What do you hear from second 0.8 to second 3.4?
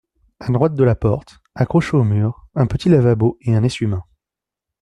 la porte, accrochés au mur, un petit lavabo